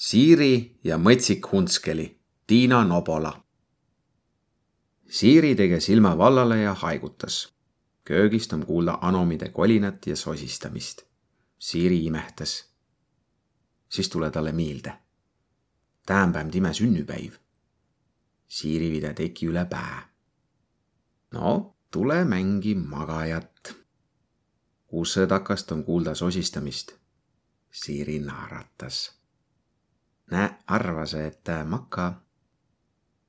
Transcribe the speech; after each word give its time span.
Siiri 0.00 0.78
ja 0.84 0.96
mõtsik 0.96 1.44
Hunskeli, 1.52 2.06
Tiina 2.48 2.78
Nobola. 2.88 3.34
Siiri 5.04 5.50
tegi 5.54 5.76
silma 5.84 6.14
vallale 6.18 6.62
ja 6.62 6.72
haigutas. 6.74 7.52
köögist 8.04 8.52
on 8.52 8.64
kuulda 8.66 8.98
anomide 9.00 9.48
kolinat 9.48 10.06
ja 10.06 10.16
sosistamist. 10.16 11.02
Siiri 11.58 12.04
imehtas. 12.04 12.72
siis 13.88 14.08
tule 14.08 14.30
talle 14.30 14.52
meelde. 14.52 14.92
tämpäev 16.06 16.50
time 16.50 16.72
sünnipäiv. 16.72 17.32
Siiri 18.48 18.90
vida 18.90 19.14
teki 19.14 19.46
üle 19.46 19.64
pää. 19.64 20.08
no 21.30 21.76
tule 21.90 22.24
mängi 22.24 22.74
magajat. 22.74 23.76
usse 24.92 25.26
takast 25.26 25.72
on 25.72 25.84
kuulda 25.84 26.14
sosistamist. 26.14 26.92
Siiri 27.70 28.18
naeratas 28.18 29.19
Nä 30.30 30.58
arvas, 30.66 31.14
et 31.14 31.48
maka. 31.66 32.22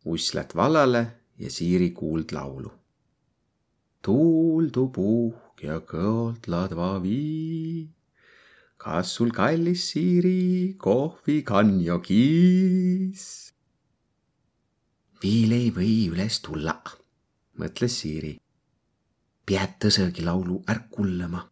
uss 0.05 0.34
lätt 0.34 0.55
vallale 0.55 1.08
ja 1.38 1.50
Siiri 1.50 1.90
kuuld 1.91 2.32
laulu. 2.32 2.72
tuuldu 4.02 4.88
puhk 4.88 5.64
ja 5.64 5.80
kõolt 5.80 6.48
ladva 6.48 7.02
vii. 7.02 7.90
kas 8.77 9.16
sul 9.16 9.32
kallis 9.32 9.90
Siiri 9.91 10.76
kohvikann 10.77 11.82
jo 11.82 12.00
kiis? 12.00 13.54
viil 15.24 15.52
ei 15.52 15.72
või 15.72 16.10
üles 16.13 16.40
tulla, 16.41 16.82
mõtles 17.58 17.98
Siiri. 18.02 18.38
pead 19.46 19.80
tõsegi 19.82 20.22
laulu 20.26 20.63
ärk 20.70 20.90
kullama 20.90 21.51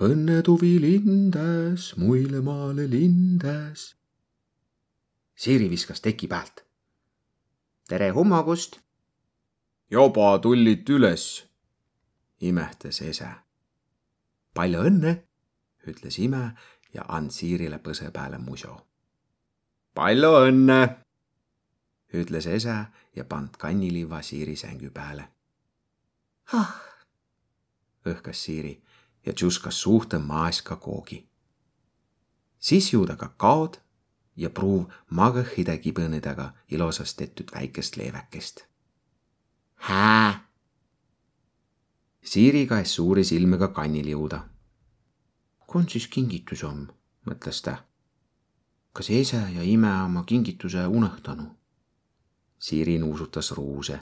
õnnetuvi 0.00 0.78
lindes, 0.80 1.90
muile 2.00 2.40
maale 2.40 2.86
lindes. 2.88 3.90
Siiri 5.36 5.68
viskas 5.68 6.00
teki 6.00 6.28
pealt. 6.28 6.64
tere 7.88 8.10
hommikust. 8.10 8.78
juba 9.90 10.38
tullid 10.38 10.88
üles, 10.88 11.44
imehtas 12.40 13.02
ese. 13.02 13.28
palju 14.54 14.80
õnne, 14.88 15.14
ütles 15.86 16.18
ime 16.18 16.56
ja 16.94 17.04
and 17.08 17.30
Siirile 17.30 17.78
põse 17.78 18.10
peale 18.10 18.38
muso. 18.38 18.86
palju 19.94 20.30
õnne, 20.48 20.96
ütles 22.14 22.46
ese 22.46 22.84
ja 23.16 23.24
pand 23.24 23.56
kanniliiva 23.58 24.22
Siiri 24.22 24.56
sängu 24.56 24.90
peale. 24.90 25.28
ah, 26.52 26.80
õhkas 28.06 28.46
Siiri 28.46 28.80
ja 29.26 29.32
tšuskas 29.32 29.82
suhte 29.82 30.18
maaska 30.18 30.76
koogi. 30.76 31.28
siis 32.58 32.92
juuda 32.92 33.16
kakaod 33.16 33.76
ja 34.36 34.50
pruuv 34.50 34.84
magõhide 35.10 35.78
kibõnedega 35.78 36.52
ilosast 36.68 37.16
tehtud 37.16 37.52
väikest 37.54 37.96
leevekest. 37.96 38.64
hää. 39.74 40.46
Siiri 42.24 42.66
kaes 42.66 42.94
suuri 42.94 43.24
silmega 43.24 43.68
kannil 43.68 44.06
jõuda. 44.06 44.40
kui 45.66 45.82
on 45.82 45.88
siis 45.88 46.08
kingitus 46.08 46.64
on, 46.64 46.92
mõtles 47.26 47.62
ta. 47.62 47.84
kas 48.92 49.10
ese 49.10 49.42
ja 49.54 49.62
ime 49.62 50.02
oma 50.04 50.24
kingituse 50.24 50.86
unõhtanu? 50.86 51.56
Siiri 52.58 52.98
nuusutas 52.98 53.50
ruuse. 53.50 54.00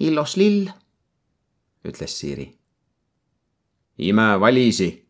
illos 0.00 0.36
lill, 0.36 0.70
ütles 1.84 2.18
Siiri 2.20 2.59
ime 4.00 4.40
valisi, 4.40 5.08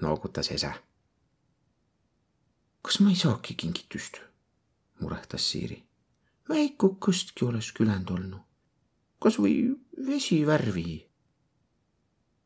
noogutas 0.00 0.50
ese. 0.50 0.70
kas 2.82 3.00
ma 3.00 3.10
ei 3.10 3.16
saagi 3.16 3.54
kingitust? 3.54 4.20
murehtas 5.00 5.50
Siiri. 5.50 5.82
väikukestki 6.48 7.44
oleks 7.44 7.72
küljend 7.72 8.10
olnud. 8.10 8.40
kas 9.18 9.38
või 9.38 9.74
vesivärvi? 10.06 11.10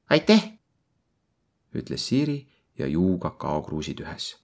aitäh, 0.08 0.48
ütles 1.74 2.08
Siiri 2.08 2.48
ja 2.78 2.86
juu 2.86 3.18
kakaokruusid 3.18 4.00
ühes. 4.00 4.36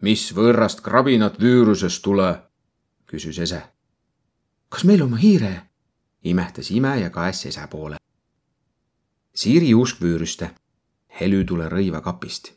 mis 0.00 0.32
võõrast 0.32 0.80
krabinat 0.80 1.36
vüürusest 1.40 2.02
tule? 2.02 2.32
küsis 3.06 3.38
ese. 3.38 3.62
kas 4.68 4.84
meil 4.84 5.02
oma 5.02 5.16
hiire? 5.16 5.68
imehtas 6.24 6.70
ime 6.70 7.00
ja 7.00 7.10
kaes 7.10 7.46
ese 7.46 7.68
poole. 7.70 7.96
Siiri 9.38 9.68
juusk 9.70 10.00
vüürüste. 10.02 10.50
helü 11.20 11.44
tule 11.46 11.68
rõiva 11.70 12.00
kapist. 12.02 12.48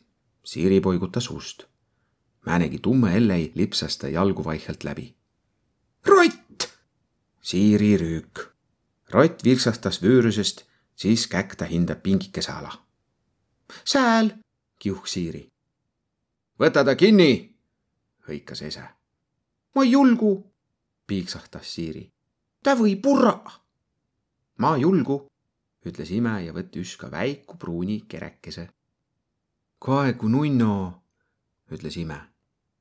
Siiri 0.44 0.80
poigutas 0.80 1.30
ust. 1.30 1.62
määnegi 2.46 2.78
tumme 2.78 3.12
hellei 3.12 3.52
lipsas 3.54 3.96
ta 3.98 4.08
jalgu 4.08 4.44
vaikselt 4.44 4.84
läbi. 4.84 5.14
rott! 6.06 6.66
Siiri 7.40 7.98
rüük. 7.98 8.54
rott 9.12 9.44
virksastas 9.44 10.02
vüürusest, 10.02 10.64
siis 10.96 11.26
käkk 11.26 11.54
ta 11.54 11.64
hindab 11.64 12.02
pingikese 12.02 12.52
ala. 12.52 12.72
sääl, 13.84 14.30
kiuh 14.78 15.06
Siiri. 15.06 15.48
võta 16.60 16.84
ta 16.84 16.96
kinni, 16.96 17.54
hõikas 18.28 18.62
ese. 18.62 18.88
ma 19.74 19.82
ei 19.84 19.92
julgu, 19.92 20.52
piiksahtas 21.06 21.74
Siiri. 21.74 22.10
ta 22.62 22.74
või 22.74 22.96
purra. 22.96 23.38
ma 24.58 24.76
julgu 24.76 25.31
ütles 25.86 26.10
ime 26.14 26.36
ja 26.44 26.54
võttis 26.54 26.94
ka 26.98 27.10
väiku 27.10 27.56
pruuni 27.58 28.02
kerekese. 28.08 28.68
kaegu 29.78 30.28
nunno, 30.28 31.02
ütles 31.70 31.96
ime. 31.96 32.20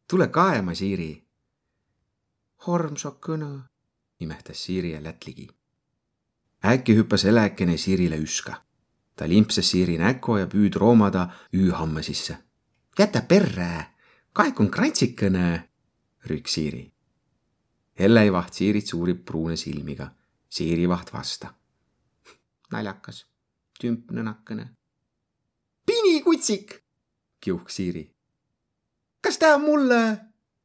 tule 0.07 0.27
kaema, 0.27 0.75
Siiri. 0.75 1.23
armsa 2.67 3.11
kõne, 3.11 3.61
imehtas 4.19 4.63
Siiri 4.63 4.91
ja 4.91 5.03
lätt 5.03 5.25
ligi. 5.27 5.47
äkki 6.65 6.95
hüppas 6.95 7.25
elekene 7.25 7.77
Siirile 7.77 8.17
üska. 8.17 8.61
ta 9.15 9.27
limpsas 9.27 9.71
Siiri 9.71 9.97
näkku 9.97 10.37
ja 10.37 10.47
püüd 10.47 10.75
roomada 10.75 11.29
üühamma 11.53 12.01
sisse. 12.01 12.37
jäta 12.99 13.21
perre, 13.21 13.85
kaeg 14.33 14.59
on 14.59 14.69
krantsikene, 14.69 15.69
rüüks 16.25 16.53
Siiri. 16.53 16.91
Elle 17.95 18.31
vaht 18.31 18.53
Siirit 18.53 18.87
suurib 18.87 19.25
pruune 19.25 19.55
silmiga. 19.55 20.15
Siiri 20.49 20.89
vaht 20.89 21.13
vasta 21.13 21.60
naljakas, 22.71 23.25
tümpnõnakene. 23.81 24.69
pinikutsik, 25.85 26.83
kiuhk 27.41 27.69
Siiri. 27.69 28.15
kas 29.21 29.37
ta 29.37 29.55
on 29.55 29.61
mulle 29.61 30.17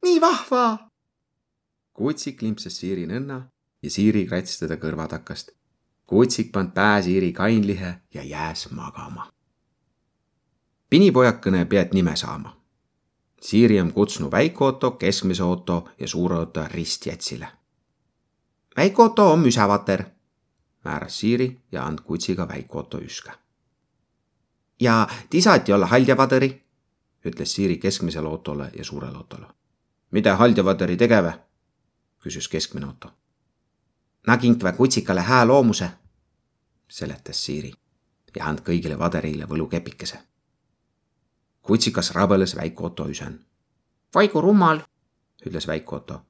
nii 0.03 0.21
vahva? 0.21 0.91
kutsik 1.93 2.43
limpsas 2.43 2.77
Siiri 2.81 3.07
nõnna 3.07 3.41
ja 3.83 3.91
Siiri 3.91 4.27
kratsis 4.27 4.59
teda 4.59 4.77
kõrvatakast. 4.77 5.51
kutsik 6.07 6.53
pand 6.53 6.75
pää 6.75 7.03
Siiri 7.03 7.33
kainlihe 7.33 7.95
ja 8.15 8.23
jääs 8.23 8.71
magama. 8.71 9.33
pinipojakene 10.91 11.65
pead 11.65 11.95
nime 11.95 12.17
saama. 12.17 12.57
Siiri 13.43 13.81
on 13.81 13.93
kutsunud 13.93 14.33
väikeauto, 14.33 14.91
keskmise 14.91 15.43
auto 15.43 15.89
ja 15.99 16.09
suure 16.09 16.37
auto 16.37 16.65
ristjätsile. 16.71 17.49
väikeauto 18.77 19.33
on 19.33 19.41
müsavater 19.41 20.16
määras 20.87 21.19
Siiri 21.21 21.49
ja 21.73 21.87
and 21.87 21.99
kutsiga 22.05 22.49
väikauto 22.49 22.99
üska. 22.99 23.33
ja 24.81 25.09
tisati 25.31 25.73
olla 25.73 25.87
haldjavadõri, 25.87 26.51
ütles 27.27 27.55
Siiri 27.55 27.77
keskmisele 27.79 28.29
autole 28.29 28.71
ja 28.77 28.85
suurele 28.85 29.17
autole. 29.17 29.47
mida 30.11 30.37
haldjavadõri 30.37 30.97
tegeve? 30.97 31.33
küsis 32.23 32.49
keskmine 32.49 32.87
auto. 32.87 33.09
Naginkve 34.27 34.73
kutsikale 34.73 35.21
hää 35.21 35.49
loomuse, 35.49 35.91
seletas 36.89 37.45
Siiri 37.45 37.73
ja 38.37 38.47
and 38.47 38.61
kõigile 38.61 38.99
vaderile 38.99 39.49
võlukepikese. 39.49 40.19
kutsikas 41.63 42.11
rabeles 42.11 42.57
väikauto 42.57 43.09
üsen. 43.09 43.41
vaigu 44.15 44.41
rummal, 44.41 44.81
ütles 45.47 45.67
väikauto. 45.67 46.21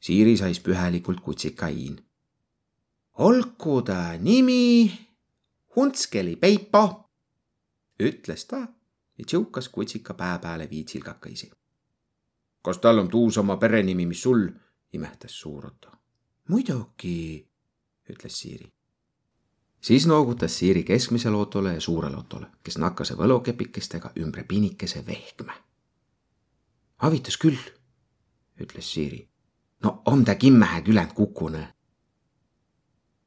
Siiri 0.00 0.36
sais 0.36 0.60
pühelikult 0.60 1.20
kutsika 1.20 1.66
hiin 1.66 2.11
olgu 3.18 3.82
ta 3.82 4.16
nimi 4.18 4.92
Hunskeli 5.76 6.36
Peipo, 6.36 7.10
ütles 8.02 8.44
ta 8.48 8.60
ja 9.18 9.24
tšõukas 9.24 9.68
kutsika 9.72 10.14
pää 10.14 10.38
peale 10.38 10.68
viitsilgakaisi. 10.70 11.50
kas 12.62 12.78
tal 12.78 12.98
on 12.98 13.08
tuusama 13.08 13.56
perenimi, 13.56 14.06
mis 14.06 14.22
sul, 14.22 14.48
imehtas 14.92 15.40
Suuroto. 15.40 15.90
muidugi, 16.48 17.48
ütles 18.10 18.40
Siiri. 18.40 18.72
siis 19.80 20.06
noogutas 20.06 20.58
Siiri 20.58 20.82
keskmisele 20.84 21.36
autole 21.36 21.74
ja 21.74 21.80
suurele 21.80 22.16
autole, 22.16 22.46
kes 22.62 22.78
nakkase 22.78 23.14
võlukepikestega 23.14 24.12
ümber 24.16 24.44
pinikese 24.44 25.06
vehkme. 25.06 25.52
avitas 26.98 27.36
küll, 27.36 27.58
ütles 28.60 28.92
Siiri. 28.94 29.28
no 29.82 30.02
on 30.06 30.24
ta 30.24 30.34
kimmähe 30.34 30.82
küljend 30.82 31.12
kukune 31.12 31.74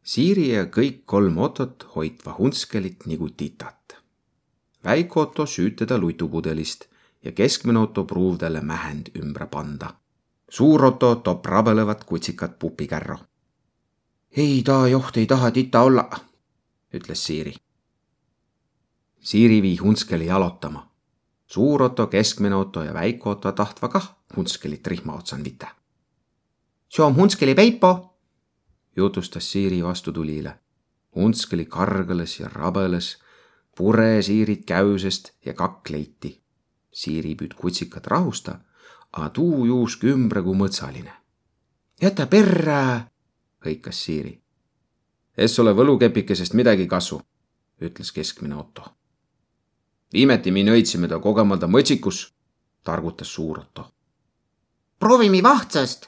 Siiri 0.05 0.51
ja 0.51 0.67
kõik 0.69 0.99
kolm 1.09 1.39
Otot 1.41 1.87
hoidva 1.95 2.35
Hunskelit 2.37 3.07
nagu 3.09 3.29
titat. 3.29 3.95
väike 4.85 5.19
Otto 5.19 5.45
süüd 5.45 5.79
teda 5.79 5.97
lutupudelist 5.97 6.85
ja 7.23 7.31
keskmine 7.31 7.79
Otto 7.79 8.03
pruuv 8.05 8.37
talle 8.37 8.61
mähend 8.61 9.09
ümber 9.17 9.47
panda. 9.47 9.93
suur 10.49 10.85
Otto 10.85 11.15
toob 11.15 11.45
rabelevat 11.45 12.03
kutsikat 12.03 12.59
pupikärro. 12.59 13.17
ei 14.37 14.63
ta 14.63 14.87
joht 14.87 15.17
ei 15.17 15.25
taha 15.25 15.51
tita 15.51 15.81
olla, 15.81 16.09
ütles 16.93 17.25
Siiri. 17.25 17.55
Siiri 19.19 19.61
vii 19.61 19.77
Hunskeli 19.77 20.25
jalutama. 20.25 20.91
suur 21.47 21.83
Otto, 21.83 22.07
keskmine 22.07 22.55
Otto 22.55 22.83
ja 22.83 22.93
väike 22.93 23.29
Otto 23.29 23.51
tahtva 23.51 23.87
kah 23.87 24.15
Hunskelit 24.37 24.87
rihma 24.87 25.13
otsan 25.13 25.43
vita. 25.43 25.67
see 26.89 27.05
on 27.05 27.15
Hunskeli 27.15 27.55
Peipo, 27.55 28.14
jutustas 28.95 29.51
Siiri 29.51 29.83
vastutulile. 29.83 30.59
Hunskeli 31.15 31.65
kargales 31.65 32.39
ja 32.39 32.49
rabeles, 32.49 33.17
pure 33.77 34.21
Siirit 34.21 34.65
käüsest 34.65 35.31
ja 35.45 35.53
kakleiti 35.53 36.45
Siiri 36.95 37.33
püüd 37.35 37.57
kutsikat 37.59 38.07
rahusta, 38.07 38.59
a 39.11 39.29
tuu 39.29 39.65
juusk 39.67 40.03
ümbre 40.07 40.41
kui 40.41 40.55
mõtsaline. 40.55 41.11
jäta 42.01 42.27
perre, 42.27 43.11
hõikas 43.65 43.99
Siiri. 44.05 44.41
Es 45.37 45.59
ole 45.59 45.73
võlukepikesest 45.75 46.53
midagi 46.53 46.87
kasu, 46.87 47.21
ütles 47.81 48.11
keskmine 48.11 48.55
Otto. 48.55 48.83
viimati 50.13 50.51
me 50.51 50.63
nõitsime 50.63 51.07
ta 51.07 51.19
kogemata 51.19 51.67
mõtsikus, 51.67 52.31
targutas 52.83 53.33
suur 53.33 53.59
Otto. 53.59 53.91
proovime 54.99 55.43
vahtsast, 55.43 56.07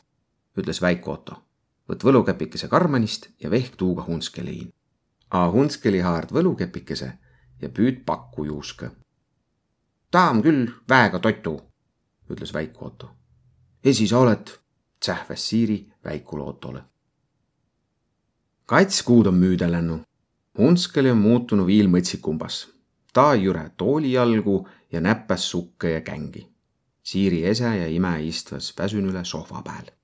ütles 0.58 0.82
väike 0.82 1.10
Otto. 1.12 1.47
Võt 1.90 2.04
võlukepikese 2.04 2.68
karmanist 2.68 3.30
ja 3.40 3.50
vehk 3.50 3.76
tuuga 3.76 4.04
hunskeliin. 4.08 4.72
A 5.30 5.48
hunskeli 5.52 6.00
haard 6.00 6.32
võlukepikese 6.32 7.12
ja 7.62 7.70
püüd 7.70 8.06
pakku 8.06 8.44
juuska 8.44 8.92
ta 10.12 10.30
on 10.30 10.42
küll 10.42 10.68
väega 10.90 11.20
totu, 11.20 11.58
ütles 12.32 12.54
väiku 12.54 12.86
Otto. 12.86 13.10
esi 13.84 14.08
sa 14.08 14.20
oled, 14.20 14.52
tsähväs 15.00 15.50
Siiri 15.50 15.78
väikule 16.04 16.44
Ottole. 16.44 16.82
kats 18.66 19.04
kuud 19.04 19.28
on 19.28 19.36
müüda 19.36 19.72
lännu. 19.72 20.00
Hunskeli 20.58 21.12
on 21.12 21.18
muutunud 21.18 21.68
viil 21.68 21.88
mõtsikumbas. 21.88 22.68
ta 23.14 23.34
jüre 23.36 23.72
tooli 23.78 24.12
jalgu 24.12 24.68
ja 24.92 25.02
näppas 25.02 25.50
sukke 25.52 25.90
ja 25.90 26.02
kängi. 26.02 26.48
Siiri 27.04 27.46
ese 27.46 27.78
ja 27.78 27.88
ime 27.88 28.24
istvas 28.24 28.74
väsünüle 28.78 29.24
sohva 29.26 29.62
peal. 29.62 29.97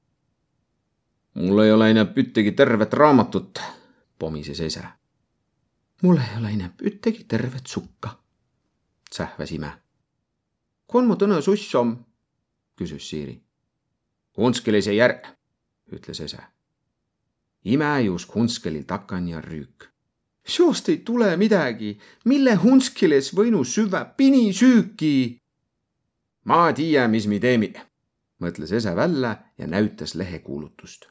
Mul 1.33 1.63
ei 1.63 1.71
ole 1.71 1.91
enam 1.91 2.07
ühtegi 2.18 2.51
tervet 2.51 2.94
raamatut, 2.94 3.59
pomises 4.19 4.59
ese. 4.59 4.83
mul 6.01 6.18
ei 6.18 6.38
ole 6.38 6.50
enam 6.50 6.71
ühtegi 6.81 7.24
tervet 7.27 7.68
sukka, 7.68 8.19
sähvas 9.12 9.51
ime 9.51 9.83
kon 10.94 11.09
mu 11.09 11.18
tõne 11.18 11.39
suss 11.41 11.74
om? 11.80 11.95
küsis 12.77 13.07
Siiri. 13.09 13.33
Hunskelise 14.38 14.94
järg, 14.94 15.25
ütles 15.94 16.19
ese. 16.21 16.41
imejuusk 17.63 18.35
Hunskelil 18.35 18.83
takan 18.85 19.27
ja 19.27 19.41
rüük. 19.41 19.89
seost 20.45 20.89
ei 20.89 20.97
tule 20.97 21.38
midagi, 21.38 21.97
mille 22.25 22.56
Hunskeles 22.56 23.31
võinu 23.33 23.63
süvä 23.63 24.06
pinisüüki. 24.18 25.39
ma 26.45 26.74
tiiä, 26.74 27.07
mis 27.07 27.27
mi 27.27 27.39
teemi, 27.39 27.74
mõtles 28.39 28.74
ese 28.74 28.95
välja 28.95 29.38
ja 29.57 29.68
näütas 29.68 30.15
lehekuulutust. 30.15 31.09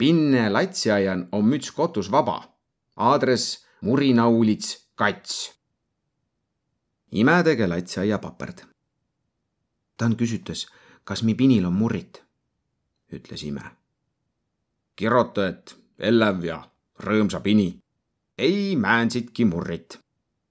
Pinne 0.00 0.48
latsiaian 0.48 1.28
on 1.32 1.44
müts 1.44 1.72
kotus 1.76 2.10
vaba. 2.10 2.40
aadress 2.96 3.66
Murinaulits 3.80 4.88
kats 4.94 5.60
imetege 7.12 7.66
latsiaia 7.66 8.18
paperd. 8.18 8.64
Tan 9.96 10.16
küsitas, 10.16 10.66
kas 11.04 11.22
mi 11.22 11.34
pinil 11.34 11.66
on 11.66 11.76
murrit, 11.76 12.22
ütles 13.12 13.44
ime. 13.44 13.64
kirjuta, 14.96 15.46
et 15.48 15.76
ellev 15.98 16.44
ja 16.44 16.58
rõõmsa 17.00 17.40
pini. 17.40 17.80
ei 18.38 18.76
määnsitki 18.76 19.44
murrit, 19.44 20.00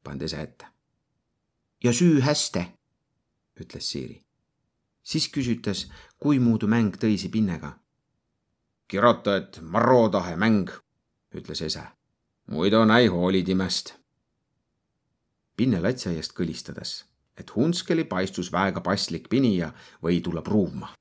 pandi 0.04 0.26
ise 0.26 0.42
ette. 0.42 0.66
ja 1.84 1.94
süü 1.94 2.22
hästi, 2.22 2.66
ütles 3.62 3.92
Siiri. 3.92 4.22
siis 5.04 5.30
küsitas, 5.30 5.90
kui 6.20 6.40
muudu 6.40 6.68
mäng 6.68 6.98
tõisi 6.98 7.30
pinnega. 7.30 7.80
Kirjuta, 8.90 9.38
et 9.38 9.62
marrotahe 9.62 10.36
mäng, 10.36 10.70
ütles 11.36 11.62
ise. 11.62 11.84
muidu 12.50 12.86
näi 12.86 13.08
hoolid 13.08 13.48
imest 13.48 13.94
Pinne 15.60 15.82
latsiaiast 15.84 16.32
kõlistades, 16.38 16.92
et 17.36 17.50
Hunskeli 17.52 18.06
paistus 18.08 18.48
väega 18.52 18.80
paslik 18.80 19.26
pinija 19.30 19.74
või 20.04 20.22
tulla 20.24 20.40
pruuvma. 20.42 20.94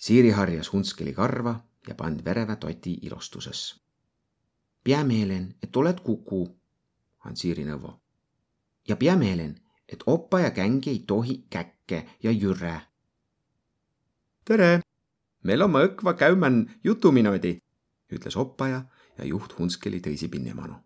Siiri 0.00 0.30
harjas 0.32 0.70
Hunskeli 0.72 1.12
karva 1.12 1.52
ja 1.86 1.94
pand 1.94 2.24
vereve 2.24 2.56
toti 2.56 2.94
ilustuses. 3.02 3.80
pea 4.82 5.04
meelen, 5.04 5.54
et 5.62 5.76
oled 5.76 6.00
kuku, 6.00 6.40
on 7.26 7.36
Siiri 7.36 7.64
nõvo. 7.64 8.00
ja 8.88 8.96
pea 8.96 9.16
meelen, 9.16 9.60
et 9.88 10.02
opa 10.06 10.40
ja 10.40 10.50
kängi 10.50 10.90
ei 10.90 11.04
tohi 11.06 11.44
käkke 11.50 12.06
ja 12.22 12.30
jüre. 12.30 12.80
tere, 14.44 14.80
meil 15.42 15.62
on 15.62 15.74
mõkva 15.74 16.14
käümän 16.14 16.62
jutuminudi, 16.84 17.58
ütles 18.12 18.36
oppaja 18.36 18.84
ja 19.18 19.24
juht 19.24 19.58
Hunskeli 19.58 20.00
tõisi 20.00 20.28
pinnemanu 20.28 20.80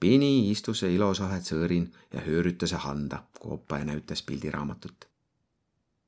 Pini 0.00 0.50
istus 0.52 0.84
ilosahe 0.86 1.40
tsõõrin 1.42 1.88
ja 2.14 2.22
hööritas 2.22 2.72
handa, 2.84 3.24
kui 3.38 3.52
oppaja 3.56 3.84
näütas 3.84 4.22
pildiraamatut. 4.22 5.08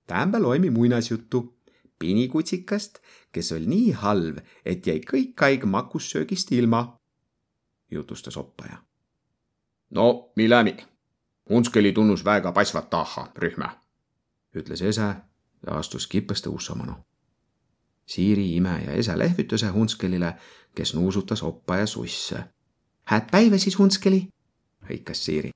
täämbä 0.06 0.42
loemi 0.42 0.70
muinasjuttu 0.70 1.56
Pini 1.98 2.28
kutsikast, 2.28 2.98
kes 3.32 3.52
oli 3.52 3.66
nii 3.66 3.90
halv, 3.92 4.38
et 4.64 4.86
jäi 4.86 5.00
kõik 5.00 5.42
aeg 5.42 5.64
makussöögist 5.64 6.52
ilma, 6.52 6.98
jutustas 7.90 8.36
oppaja. 8.36 8.78
no 9.90 10.32
millämi, 10.36 10.76
Unskeli 11.50 11.92
tunnus 11.92 12.24
väga 12.24 12.52
pasvat 12.52 12.90
taha 12.90 13.32
rühma, 13.36 13.80
ütles 14.54 14.82
ese 14.82 15.14
ja 15.66 15.78
astus 15.78 16.06
kipõste 16.06 16.48
ussamanu. 16.48 16.94
Siiri 18.10 18.56
ime 18.56 18.72
ja 18.84 18.92
ese 18.92 19.14
lehvituse 19.18 19.68
Hunskelile, 19.70 20.34
kes 20.74 20.94
nuusutas 20.94 21.42
oppaja 21.42 21.86
susse 21.86 22.44
Hääd 23.10 23.30
päivä 23.30 23.58
siis, 23.58 23.78
Hunskeli, 23.78 24.28
hõikas 24.90 25.24
Siiri. 25.24 25.50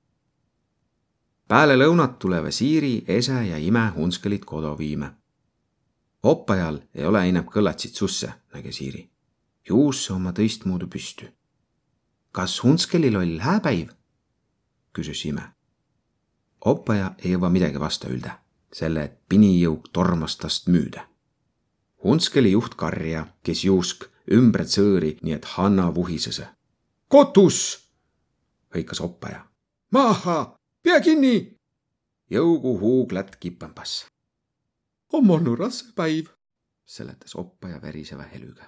Pääle 1.47 1.77
lõunat 1.79 2.17
tuleva 2.19 2.51
Siiri, 2.51 3.05
Ese 3.07 3.45
ja 3.47 3.57
ime 3.57 3.91
Hunskelit 3.95 4.45
kodu 4.45 4.77
viime. 4.77 5.11
oppajal 6.23 6.79
ei 6.95 7.05
ole 7.05 7.29
enam 7.29 7.45
kõlatsit 7.45 7.95
susse, 7.95 8.33
nägi 8.53 8.71
Siiri. 8.71 9.09
juusse 9.69 10.13
oma 10.13 10.31
tõistmoodi 10.31 10.87
püstü. 10.87 11.31
kas 12.31 12.63
Hunskelil 12.63 13.15
oli 13.15 13.37
hää 13.37 13.59
päiv? 13.59 13.89
küsis 14.93 15.25
ime. 15.25 15.41
oppaja 16.65 17.15
ei 17.17 17.31
jõua 17.31 17.49
midagi 17.49 17.79
vastu 17.79 18.07
öelda, 18.07 18.39
selle 18.73 19.03
et 19.03 19.19
pinijõuk 19.29 19.89
tormas 19.93 20.37
tast 20.37 20.67
müüda. 20.67 21.07
Hunskeli 22.05 22.51
juht 22.51 22.75
karja, 22.77 23.25
kes 23.41 23.65
juusk 23.65 24.05
ümber 24.31 24.65
tsõõri, 24.69 25.15
nii 25.25 25.33
et 25.33 25.45
Hanna 25.55 25.89
vuhisese 25.95 26.45
kotus, 27.07 27.89
hõikas 28.75 29.01
oppaja. 29.01 29.45
maha, 29.91 30.57
pea 30.83 30.99
kinni. 31.01 31.57
jõugu 32.29 32.79
huuglat 32.79 33.35
kipambas. 33.35 34.05
on 35.13 35.29
olnud 35.29 35.59
raske 35.59 35.93
päiv, 35.95 36.27
seletas 36.85 37.35
oppaja 37.35 37.81
väriseva 37.81 38.23
helüga. 38.23 38.63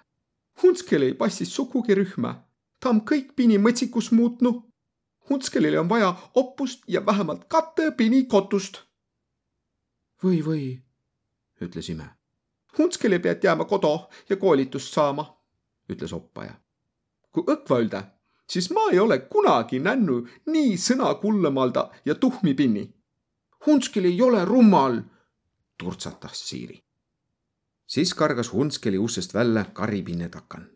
Hunskel 0.63 1.01
ei 1.01 1.13
passis 1.13 1.55
sugugi 1.55 1.95
rühma, 1.95 2.47
ta 2.79 2.89
on 2.89 3.01
kõik 3.01 3.35
pini 3.35 3.57
mõtsikus 3.57 4.11
muutnud. 4.11 4.63
Hunskelile 5.29 5.79
on 5.79 5.89
vaja 5.89 6.15
oppust 6.35 6.83
ja 6.87 7.05
vähemalt 7.05 7.47
kate 7.49 7.91
pini 7.91 8.25
kotust. 8.25 8.83
või, 10.23 10.41
või, 10.45 10.81
ütles 11.61 11.89
ime. 11.89 12.16
Hunskeli 12.77 13.19
pead 13.19 13.43
jääma 13.43 13.65
kodu 13.65 14.09
ja 14.29 14.35
koolitust 14.35 14.93
saama, 14.93 15.25
ütles 15.89 16.13
oppaja. 16.13 16.53
kui 17.31 17.43
õkva 17.43 17.77
öelda 17.77 18.03
siis 18.49 18.71
ma 18.71 18.89
ei 18.91 18.99
ole 18.99 19.19
kunagi 19.19 19.79
nännu 19.79 20.27
nii 20.45 20.77
sõnakullemalda 20.77 21.89
ja 22.05 22.15
tuhmipinni. 22.15 22.93
Hunskil 23.65 24.05
ei 24.05 24.21
ole 24.21 24.45
rummal, 24.45 25.01
turtsatas 25.77 26.49
Siiri. 26.49 26.83
siis 27.87 28.13
kargas 28.13 28.53
Hunskeli 28.53 28.97
ussest 28.97 29.33
välja 29.33 29.65
karipinne 29.73 30.29
takan. 30.29 30.69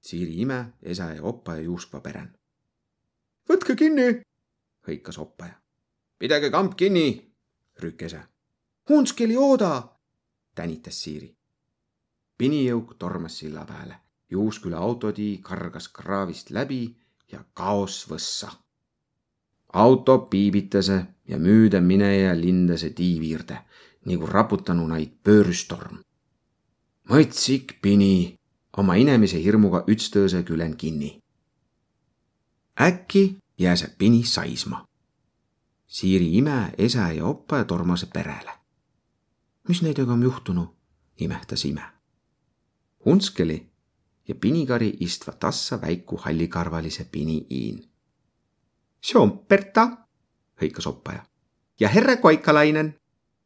Siiri 0.00 0.40
ime, 0.40 0.72
esa 0.82 1.12
ja 1.14 1.22
opa 1.22 1.54
ja 1.54 1.60
juuskva 1.60 2.00
peren. 2.00 2.38
võtke 3.50 3.76
kinni, 3.76 4.22
hõikas 4.88 5.18
oppaja. 5.18 5.54
pidage 6.18 6.50
kamp 6.50 6.76
kinni, 6.76 7.34
rükk 7.78 8.02
ese. 8.02 8.20
Hunskeli 8.88 9.36
ooda, 9.36 9.88
tänitas 10.54 11.02
Siiri. 11.02 11.36
Pinijõuk 12.40 12.94
tormas 12.98 13.36
silla 13.38 13.66
peale 13.68 14.00
Juusküla 14.30 14.78
autotii 14.78 15.38
kargas 15.42 15.88
kraavist 15.88 16.50
läbi 16.50 16.96
ja 17.32 17.44
kaos 17.54 18.06
võssa. 18.10 18.50
auto 19.72 20.18
piibitase 20.18 21.06
ja 21.28 21.38
müüde 21.38 21.80
mineja 21.80 22.40
lindase 22.40 22.90
tiiviirde 22.90 23.58
nagu 24.06 24.26
raputanu 24.26 24.86
neid 24.86 25.12
pöörstorm. 25.24 25.98
mõtsik 27.10 27.80
pini 27.82 28.38
oma 28.72 28.94
inemise 28.94 29.42
hirmuga 29.42 29.84
ütstõõse 29.86 30.42
külen 30.42 30.76
kinni. 30.76 31.20
äkki 32.80 33.36
jääseb 33.58 33.98
pini 33.98 34.24
saisma. 34.24 34.86
Siiri 35.86 36.36
ime, 36.36 36.74
esa 36.78 37.12
ja 37.12 37.24
opa 37.26 37.64
tormase 37.64 38.06
perele. 38.06 38.52
mis 39.68 39.82
nendega 39.82 40.12
on 40.12 40.22
juhtunud, 40.22 40.68
imehtas 41.18 41.64
ime. 41.64 41.99
Hunskeli 43.04 43.70
ja 44.28 44.34
pinikari 44.34 44.96
istva 45.00 45.32
tassa 45.32 45.80
väiku 45.80 46.16
hallikarvalise 46.16 47.08
pini 47.12 47.46
iin. 47.50 47.90
see 49.06 49.20
on 49.20 49.38
Berta, 49.38 49.88
hõikas 50.62 50.86
oppaja. 50.86 51.24
ja 51.80 51.88
herre 51.88 52.16
Koikalainen. 52.16 52.94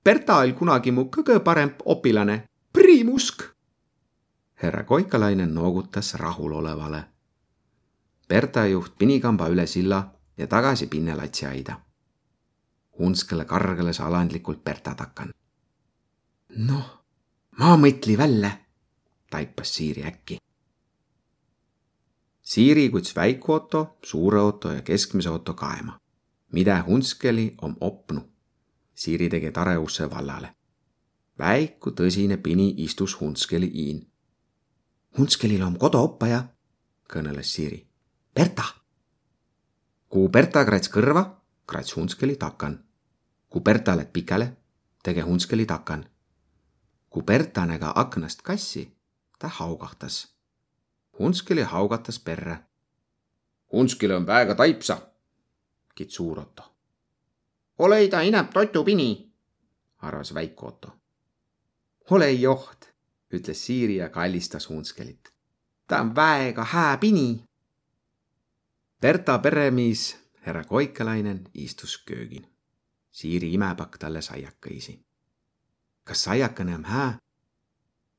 Berta 0.04 0.36
oli 0.36 0.52
kunagi 0.52 0.92
mu 0.92 1.04
kõige 1.04 1.40
parem 1.40 1.70
opilane, 1.84 2.48
priimusk. 2.72 3.42
härra 4.54 4.84
Koikalainen 4.84 5.54
noogutas 5.54 6.14
rahulolevale. 6.14 7.04
Berta 8.28 8.66
juht 8.66 8.98
pinikamba 8.98 9.48
üle 9.48 9.66
silla 9.66 10.12
ja 10.36 10.46
tagasi 10.46 10.86
pinnelatsi 10.86 11.46
aida. 11.46 11.80
Hunskele 12.98 13.44
kargeles 13.44 14.00
alandlikult 14.00 14.64
Berta 14.64 14.94
takan. 14.94 15.32
noh, 16.56 17.04
ma 17.58 17.76
mõtli 17.76 18.18
välja, 18.18 18.63
taipas 19.34 19.74
Siiri 19.74 20.06
äkki 20.12 20.38
Siiri 22.44 22.90
kuts 22.90 23.16
väiku 23.16 23.52
auto, 23.52 23.96
suure 24.04 24.38
auto 24.38 24.72
ja 24.72 24.82
keskmise 24.82 25.28
auto 25.28 25.54
kaema. 25.54 26.00
mida 26.52 26.84
Hunskeli 26.86 27.54
om 27.62 27.76
opnu. 27.80 28.20
Siiri 28.94 29.28
tegi 29.28 29.50
tare 29.50 29.78
usse 29.78 30.10
vallale. 30.10 30.54
väiku 31.38 31.90
tõsine 31.90 32.36
pini 32.36 32.74
istus 32.76 33.20
Hunskeli 33.20 33.70
iin. 33.74 34.10
Hunskelil 35.18 35.62
om 35.62 35.78
koduoppaja, 35.78 36.44
kõneles 37.12 37.54
Siiri. 37.54 37.86
Berta. 38.34 38.64
kui 40.08 40.28
Berta 40.28 40.64
krats 40.64 40.88
kõrva, 40.88 41.24
krats 41.66 41.96
Hunskeli 41.96 42.36
takan. 42.36 42.84
kui 43.48 43.60
Berta 43.60 43.96
lätt 43.96 44.12
pikale, 44.12 44.56
tege 45.02 45.20
Hunskeli 45.20 45.66
takan. 45.66 46.04
kui 47.10 47.22
Berta 47.22 47.66
näga 47.66 47.92
aknast 47.96 48.42
kassi, 48.42 48.92
ta 49.38 49.48
haugahtas 49.48 50.34
Hunskeli 51.18 51.62
haugatas 51.62 52.18
perre. 52.18 52.58
Hunskil 53.72 54.10
on 54.10 54.26
väega 54.26 54.54
taipsa, 54.54 54.98
kits 55.94 56.14
suur 56.14 56.40
Otto. 56.40 56.74
ole 57.78 58.08
ta 58.08 58.20
ineb 58.20 58.50
totupini, 58.52 59.32
arvas 59.98 60.34
väik 60.34 60.62
Otto. 60.62 60.88
ole 62.10 62.32
joht, 62.32 62.84
ütles 63.34 63.66
Siiri 63.66 63.96
ja 63.96 64.08
kallistas 64.08 64.68
Hunskelit. 64.68 65.34
ta 65.86 66.00
on 66.00 66.14
väega 66.14 66.64
hää 66.64 66.98
pini. 66.98 67.44
Berta 69.00 69.38
peremees, 69.38 70.18
härra 70.34 70.64
Koikalainen, 70.64 71.44
istus 71.54 71.98
köögin. 71.98 72.54
Siiri 73.10 73.52
imepakk 73.52 73.98
talle 73.98 74.20
saiakõisi. 74.20 75.04
kas 76.04 76.24
saiakene 76.24 76.74
on 76.74 76.84
hää? 76.84 77.18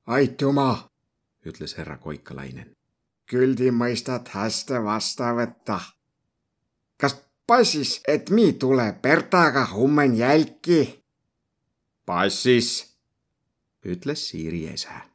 aitüma, 0.07 0.89
ütles 1.45 1.77
härra 1.77 1.97
Koikalainen 1.97 2.75
küll 3.29 3.55
te 3.57 3.71
mõistad 3.73 4.29
hästi 4.33 4.81
vasta 4.85 5.33
võtta. 5.37 5.79
kas 6.97 7.17
passis, 7.47 8.01
et 8.07 8.29
mi 8.29 8.53
tule 8.53 8.93
Bertaga 9.01 9.65
homme 9.73 10.05
jälki? 10.05 11.03
passis, 12.05 12.95
ütles 13.85 14.29
Siiri 14.29 14.67
ese 14.73 15.14